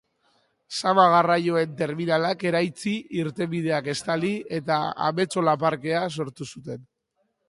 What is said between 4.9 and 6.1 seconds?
Ametzola parkea